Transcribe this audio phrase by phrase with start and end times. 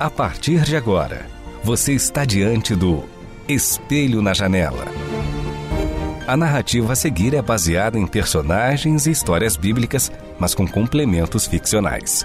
[0.00, 1.28] A partir de agora,
[1.64, 3.04] você está diante do
[3.48, 4.84] Espelho na Janela.
[6.24, 12.24] A narrativa a seguir é baseada em personagens e histórias bíblicas, mas com complementos ficcionais.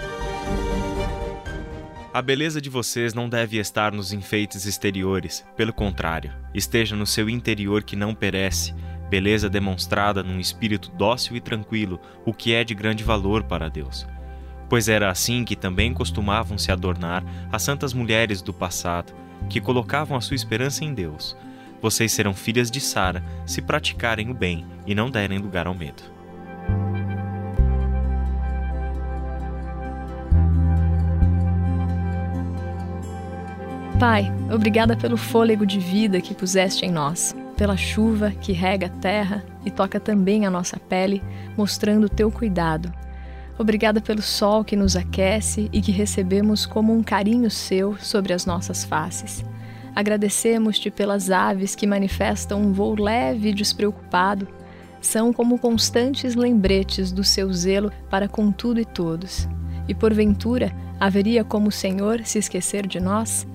[2.14, 7.28] A beleza de vocês não deve estar nos enfeites exteriores, pelo contrário, esteja no seu
[7.28, 8.72] interior que não perece,
[9.10, 14.06] beleza demonstrada num espírito dócil e tranquilo, o que é de grande valor para Deus.
[14.74, 19.14] Pois era assim que também costumavam se adornar as santas mulheres do passado,
[19.48, 21.38] que colocavam a sua esperança em Deus.
[21.80, 26.02] Vocês serão filhas de Sara se praticarem o bem e não derem lugar ao medo.
[34.00, 38.90] Pai, obrigada pelo fôlego de vida que puseste em nós, pela chuva que rega a
[38.90, 41.22] terra e toca também a nossa pele,
[41.56, 42.92] mostrando o teu cuidado.
[43.58, 48.46] Obrigada pelo sol que nos aquece e que recebemos como um carinho seu sobre as
[48.46, 49.44] nossas faces.
[49.96, 54.48] Agradecemos-te pelas aves que manifestam um voo leve e despreocupado.
[55.00, 59.48] São como constantes lembretes do seu zelo para com tudo e todos.
[59.88, 63.46] E porventura, haveria como o Senhor se esquecer de nós?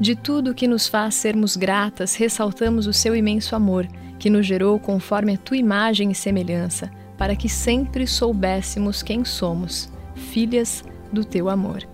[0.00, 3.86] De tudo que nos faz sermos gratas, ressaltamos o seu imenso amor,
[4.18, 9.90] que nos gerou conforme a tua imagem e semelhança, para que sempre soubéssemos quem somos,
[10.14, 11.86] filhas do teu amor.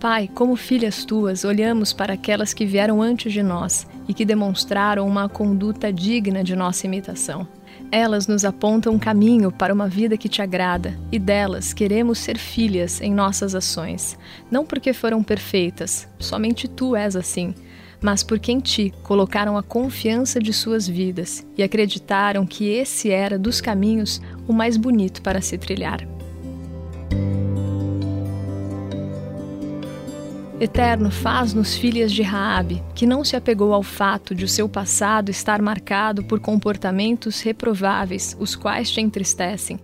[0.00, 5.06] Pai, como filhas tuas, olhamos para aquelas que vieram antes de nós e que demonstraram
[5.06, 7.46] uma conduta digna de nossa imitação.
[7.90, 12.36] Elas nos apontam um caminho para uma vida que te agrada e delas queremos ser
[12.36, 14.18] filhas em nossas ações.
[14.50, 17.54] Não porque foram perfeitas, somente tu és assim,
[18.02, 23.38] mas porque em ti colocaram a confiança de suas vidas e acreditaram que esse era
[23.38, 26.06] dos caminhos o mais bonito para se trilhar.
[30.60, 35.28] Eterno, faz-nos filhas de Raabe, que não se apegou ao fato de o seu passado
[35.28, 39.80] estar marcado por comportamentos reprováveis, os quais te entristecem,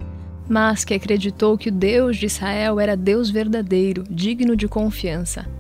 [0.49, 5.57] mas que acreditou que o Deus de Israel era Deus verdadeiro, digno de confiança.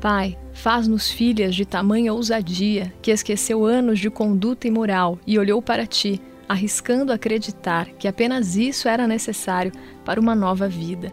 [0.00, 5.86] Pai, faz-nos filhas de tamanha ousadia, que esqueceu anos de conduta imoral e olhou para
[5.86, 9.72] ti, arriscando acreditar que apenas isso era necessário
[10.04, 11.12] para uma nova vida.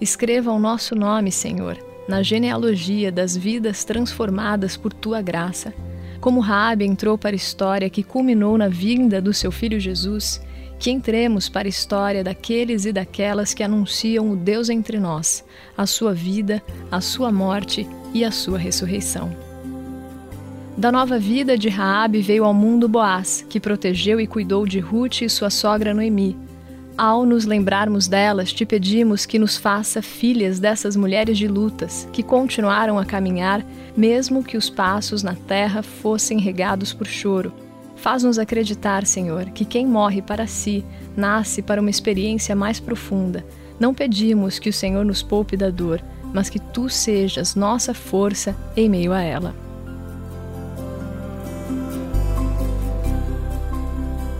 [0.00, 1.78] Escreva o nosso nome, Senhor
[2.08, 5.72] na genealogia das vidas transformadas por tua graça.
[6.20, 10.40] Como Raabe entrou para a história que culminou na vinda do seu filho Jesus,
[10.82, 15.44] que entremos para a história daqueles e daquelas que anunciam o Deus entre nós,
[15.78, 16.60] a sua vida,
[16.90, 19.30] a sua morte e a sua ressurreição.
[20.76, 25.22] Da nova vida de Raabe veio ao mundo Boaz, que protegeu e cuidou de Ruth
[25.22, 26.36] e sua sogra Noemi,
[26.98, 32.24] ao nos lembrarmos delas, te pedimos que nos faça filhas dessas mulheres de lutas que
[32.24, 33.64] continuaram a caminhar,
[33.96, 37.52] mesmo que os passos na terra fossem regados por choro.
[38.02, 40.84] Faz-nos acreditar, Senhor, que quem morre para si
[41.16, 43.46] nasce para uma experiência mais profunda.
[43.78, 46.02] Não pedimos que o Senhor nos poupe da dor,
[46.34, 49.54] mas que tu sejas nossa força em meio a ela.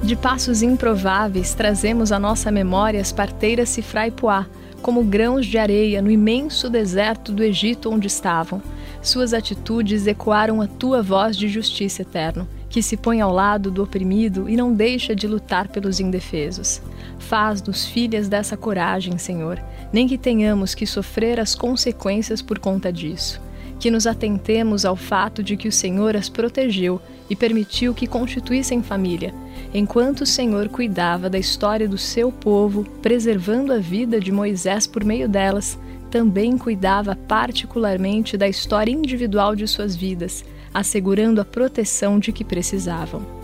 [0.03, 4.45] De passos improváveis, trazemos à nossa memória as parteiras Sifra e Puá,
[4.83, 8.61] como grãos de areia no imenso deserto do Egito onde estavam.
[9.01, 13.85] Suas atitudes ecoaram a tua voz de justiça eterno, que se põe ao lado do
[13.85, 16.83] oprimido e não deixa de lutar pelos indefesos.
[17.19, 19.63] Faz-nos filhas dessa coragem, Senhor,
[19.93, 23.41] nem que tenhamos que sofrer as consequências por conta disso.
[23.79, 28.83] Que nos atentemos ao fato de que o Senhor as protegeu e permitiu que constituíssem
[28.83, 29.35] família
[29.75, 35.05] enquanto o Senhor cuidava da história do seu povo, preservando a vida de Moisés por
[35.05, 35.79] meio delas,
[36.11, 43.43] também cuidava particularmente da história individual de suas vidas, assegurando a proteção de que precisavam.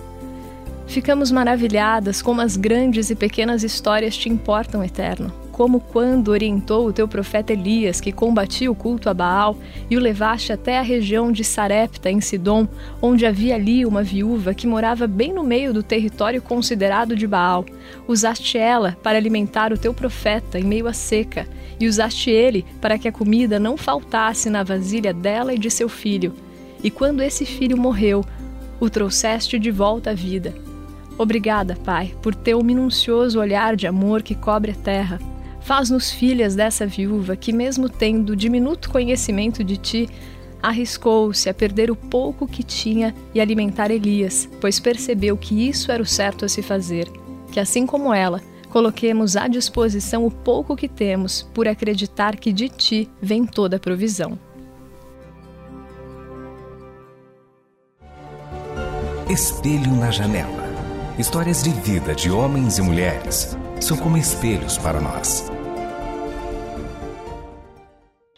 [0.89, 6.93] Ficamos maravilhadas como as grandes e pequenas histórias te importam, Eterno, como quando orientou o
[6.95, 9.59] teu profeta Elias, que combatia o culto a Baal,
[9.91, 12.67] e o levaste até a região de Sarepta, em Sidom,
[13.03, 17.67] onde havia ali uma viúva que morava bem no meio do território considerado de Baal.
[18.07, 21.47] Usaste ela para alimentar o teu profeta em meio à seca,
[21.79, 25.89] e usaste ele para que a comida não faltasse na vasilha dela e de seu
[25.89, 26.33] filho.
[26.83, 28.25] E quando esse filho morreu,
[28.81, 30.55] o trouxeste de volta à vida.
[31.17, 35.19] Obrigada, Pai, por teu minucioso olhar de amor que cobre a terra.
[35.61, 40.09] Faz-nos filhas dessa viúva que, mesmo tendo diminuto conhecimento de ti,
[40.63, 46.03] arriscou-se a perder o pouco que tinha e alimentar Elias, pois percebeu que isso era
[46.03, 47.09] o certo a se fazer.
[47.51, 48.41] Que, assim como ela,
[48.71, 53.81] coloquemos à disposição o pouco que temos, por acreditar que de ti vem toda a
[53.81, 54.39] provisão.
[59.31, 60.65] Espelho na janela.
[61.19, 65.51] Histórias de vida de homens e mulheres são como espelhos para nós.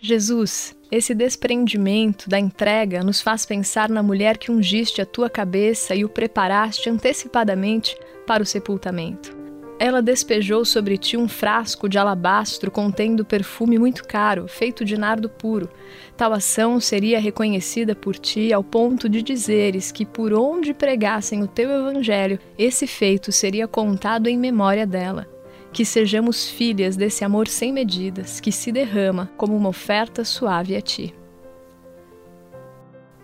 [0.02, 5.94] Jesus, esse desprendimento da entrega nos faz pensar na mulher que ungiste a tua cabeça
[5.94, 7.96] e o preparaste antecipadamente
[8.26, 9.39] para o sepultamento
[9.80, 15.26] ela despejou sobre ti um frasco de alabastro contendo perfume muito caro, feito de nardo
[15.26, 15.70] puro.
[16.18, 21.48] Tal ação seria reconhecida por ti ao ponto de dizeres que por onde pregassem o
[21.48, 25.26] teu evangelho, esse feito seria contado em memória dela.
[25.72, 30.82] Que sejamos filhas desse amor sem medidas, que se derrama como uma oferta suave a
[30.82, 31.14] ti.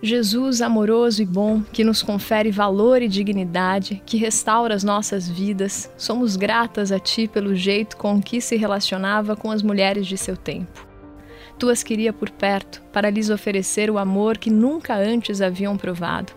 [0.07, 5.91] Jesus amoroso e bom, que nos confere valor e dignidade, que restaura as nossas vidas,
[5.97, 10.37] somos gratas a Ti pelo jeito com que se relacionava com as mulheres de seu
[10.37, 10.87] tempo.
[11.59, 16.33] Tu as queria por perto para lhes oferecer o amor que nunca antes haviam provado.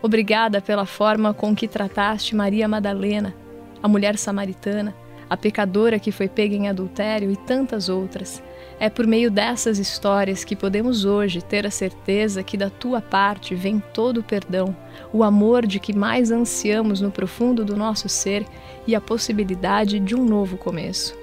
[0.00, 3.34] Obrigada pela forma com que trataste Maria Madalena,
[3.82, 4.94] a mulher samaritana,
[5.28, 8.40] a pecadora que foi pega em adultério e tantas outras
[8.82, 13.54] é por meio dessas histórias que podemos hoje ter a certeza que da tua parte
[13.54, 14.76] vem todo o perdão,
[15.12, 18.44] o amor de que mais ansiamos no profundo do nosso ser
[18.84, 21.16] e a possibilidade de um novo começo.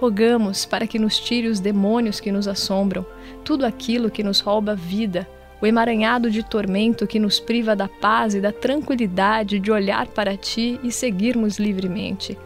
[0.00, 3.04] Rogamos para que nos tire os demônios que nos assombram,
[3.44, 5.28] tudo aquilo que nos rouba vida,
[5.60, 10.34] o emaranhado de tormento que nos priva da paz e da tranquilidade de olhar para
[10.34, 12.38] ti e seguirmos livremente.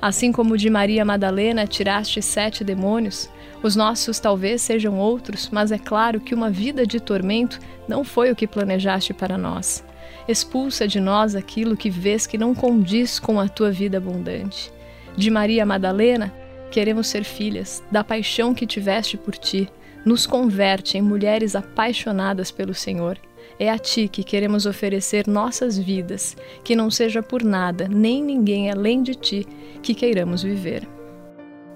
[0.00, 3.28] Assim como de Maria Madalena tiraste sete demônios,
[3.62, 8.30] os nossos talvez sejam outros, mas é claro que uma vida de tormento não foi
[8.30, 9.84] o que planejaste para nós.
[10.26, 14.72] Expulsa de nós aquilo que vês que não condiz com a tua vida abundante.
[15.16, 16.32] De Maria Madalena,
[16.70, 19.68] queremos ser filhas da paixão que tiveste por ti.
[20.02, 23.18] Nos converte em mulheres apaixonadas pelo Senhor.
[23.60, 28.70] É a Ti que queremos oferecer nossas vidas, que não seja por nada, nem ninguém
[28.70, 29.46] além de Ti,
[29.80, 30.88] que queiramos viver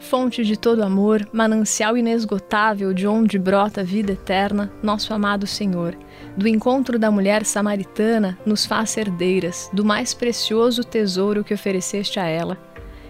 [0.05, 5.97] fonte de todo amor, manancial inesgotável de onde brota a vida eterna, nosso amado Senhor.
[6.37, 12.27] Do encontro da mulher samaritana, nos faz herdeiras do mais precioso tesouro que ofereceste a
[12.27, 12.59] ela.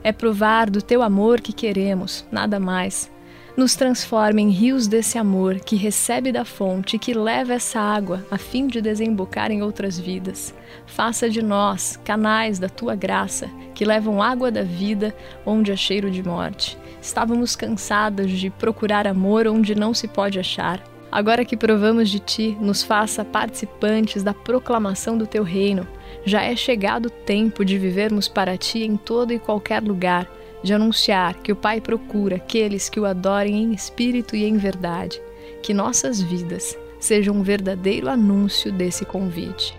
[0.02, 3.10] É provar do teu amor que queremos, nada mais
[3.56, 8.24] nos transforma em rios desse amor que recebe da fonte e que leva essa água
[8.30, 10.52] a fim de desembocar em outras vidas.
[10.86, 15.14] Faça de nós canais da tua graça que levam água da vida
[15.46, 16.76] onde há cheiro de morte.
[17.00, 20.82] Estávamos cansadas de procurar amor onde não se pode achar.
[21.12, 25.86] Agora que provamos de ti, nos faça participantes da proclamação do teu reino.
[26.24, 30.28] Já é chegado o tempo de vivermos para ti em todo e qualquer lugar
[30.64, 35.20] de anunciar que o Pai procura aqueles que o adorem em espírito e em verdade,
[35.62, 39.79] que nossas vidas sejam um verdadeiro anúncio desse convite.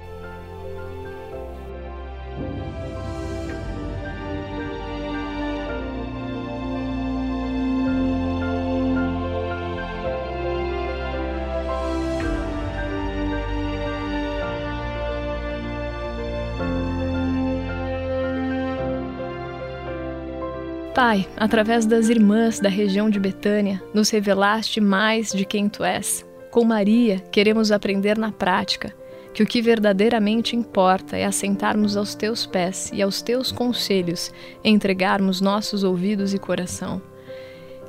[20.95, 26.25] Pai, através das irmãs da região de Betânia, nos revelaste mais de quem tu és.
[26.49, 28.95] Com Maria, queremos aprender na prática
[29.33, 34.31] que o que verdadeiramente importa é assentarmos aos teus pés e aos teus conselhos,
[34.63, 37.01] entregarmos nossos ouvidos e coração.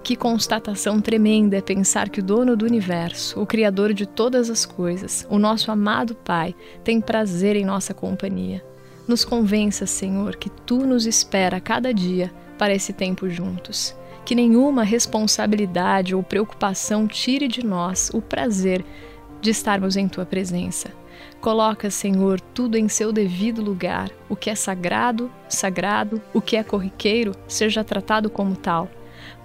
[0.02, 4.66] Que constatação tremenda é pensar que o dono do universo, o Criador de todas as
[4.66, 8.64] coisas, o nosso amado Pai, tem prazer em nossa companhia.
[9.06, 13.94] Nos convença, Senhor, que tu nos espera cada dia para esse tempo juntos.
[14.24, 18.84] Que nenhuma responsabilidade ou preocupação tire de nós o prazer
[19.40, 20.90] de estarmos em tua presença.
[21.40, 24.10] Coloca, Senhor, tudo em seu devido lugar.
[24.28, 28.88] O que é sagrado, sagrado, o que é corriqueiro, seja tratado como tal.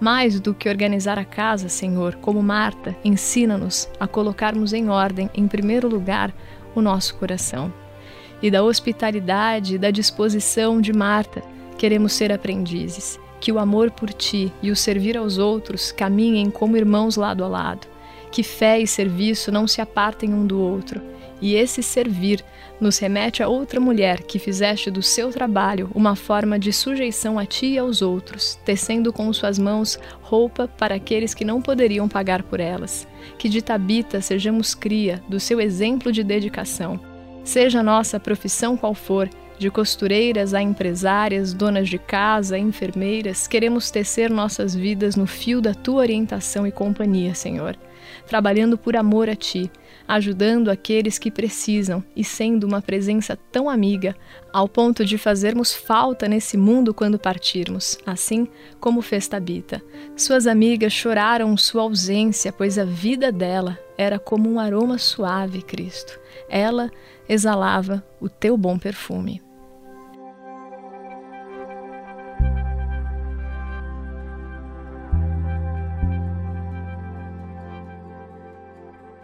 [0.00, 5.46] Mais do que organizar a casa, Senhor, como Marta, ensina-nos a colocarmos em ordem, em
[5.46, 6.34] primeiro lugar,
[6.74, 7.72] o nosso coração.
[8.42, 11.42] E da hospitalidade e da disposição de Marta,
[11.78, 13.20] queremos ser aprendizes.
[13.40, 17.48] Que o amor por ti e o servir aos outros caminhem como irmãos lado a
[17.48, 17.86] lado.
[18.30, 21.00] Que fé e serviço não se apartem um do outro
[21.42, 22.42] e esse servir
[22.80, 27.44] nos remete a outra mulher que fizeste do seu trabalho uma forma de sujeição a
[27.44, 32.44] ti e aos outros, tecendo com suas mãos roupa para aqueles que não poderiam pagar
[32.44, 33.06] por elas.
[33.36, 37.11] Que de Tabita sejamos cria do seu exemplo de dedicação.
[37.44, 44.30] Seja nossa profissão qual for, de costureiras a empresárias, donas de casa, enfermeiras, queremos tecer
[44.30, 47.76] nossas vidas no fio da tua orientação e companhia, Senhor,
[48.26, 49.70] trabalhando por amor a ti
[50.06, 54.14] ajudando aqueles que precisam e sendo uma presença tão amiga,
[54.52, 58.46] ao ponto de fazermos falta nesse mundo quando partirmos, assim
[58.80, 59.82] como fez Tabita.
[60.16, 66.18] Suas amigas choraram sua ausência, pois a vida dela era como um aroma suave, Cristo.
[66.48, 66.90] Ela
[67.28, 69.40] exalava o teu bom perfume.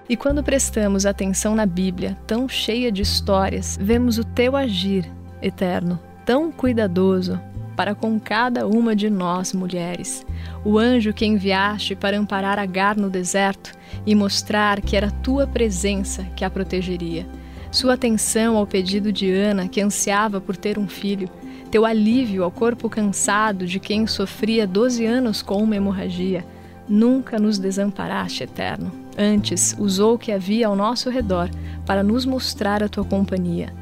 [0.09, 5.05] E quando prestamos atenção na Bíblia, tão cheia de histórias, vemos o teu agir,
[5.43, 7.39] eterno, tão cuidadoso
[7.77, 10.27] para com cada uma de nós mulheres.
[10.65, 13.73] O anjo que enviaste para amparar Agar no deserto
[14.07, 17.27] e mostrar que era tua presença que a protegeria.
[17.71, 21.29] Sua atenção ao pedido de Ana, que ansiava por ter um filho,
[21.71, 26.45] teu alívio ao corpo cansado de quem sofria 12 anos com uma hemorragia
[26.89, 28.91] Nunca nos desamparaste, Eterno.
[29.21, 31.51] Antes, usou o que havia ao nosso redor
[31.85, 33.75] para nos mostrar a tua companhia.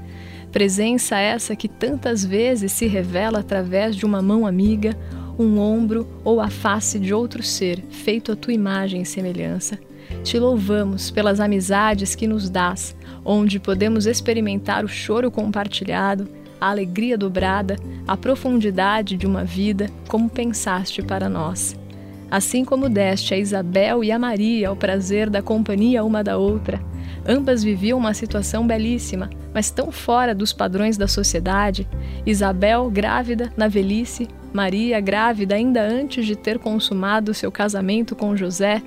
[0.50, 4.96] Presença essa que tantas vezes se revela através de uma mão amiga,
[5.38, 9.78] um ombro ou a face de outro ser, feito à tua imagem e semelhança.
[10.24, 16.26] Te louvamos pelas amizades que nos dás, onde podemos experimentar o choro compartilhado,
[16.58, 17.76] a alegria dobrada,
[18.08, 21.76] a profundidade de uma vida como pensaste para nós
[22.30, 26.80] assim como deste a Isabel e a Maria o prazer da companhia uma da outra.
[27.28, 31.88] Ambas viviam uma situação belíssima, mas tão fora dos padrões da sociedade.
[32.24, 38.80] Isabel grávida na velhice, Maria grávida ainda antes de ter consumado seu casamento com José.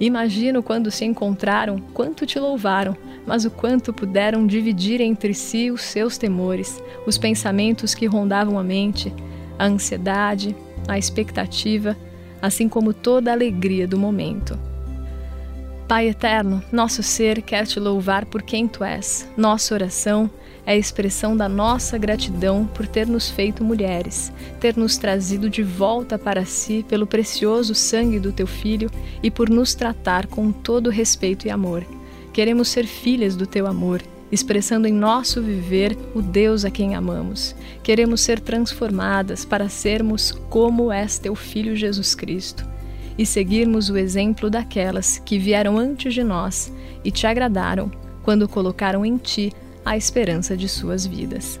[0.00, 2.96] Imagino quando se encontraram, quanto te louvaram,
[3.26, 8.64] mas o quanto puderam dividir entre si os seus temores, os pensamentos que rondavam a
[8.64, 9.12] mente,
[9.58, 10.56] a ansiedade,
[10.88, 11.96] a expectativa
[12.42, 14.58] assim como toda a alegria do momento.
[15.86, 19.28] Pai eterno, nosso ser quer te louvar por quem tu és.
[19.36, 20.28] Nossa oração
[20.66, 25.62] é a expressão da nossa gratidão por ter nos feito mulheres, ter nos trazido de
[25.62, 28.90] volta para si pelo precioso sangue do teu filho
[29.22, 31.84] e por nos tratar com todo respeito e amor.
[32.32, 37.54] Queremos ser filhas do teu amor expressando em nosso viver o Deus a quem amamos.
[37.82, 42.66] Queremos ser transformadas para sermos como és teu Filho Jesus Cristo
[43.18, 46.72] e seguirmos o exemplo daquelas que vieram antes de nós
[47.04, 49.52] e te agradaram quando colocaram em ti
[49.84, 51.60] a esperança de suas vidas.